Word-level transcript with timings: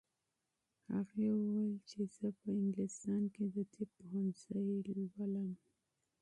هغې 0.93 1.27
وویل 1.39 1.75
چې 1.89 1.99
زه 2.15 2.27
په 2.39 2.47
انګلستان 2.61 3.21
کې 3.33 3.43
د 3.55 3.57
طب 3.73 3.87
پوهنځی 3.95 4.69
لولم. 5.15 5.49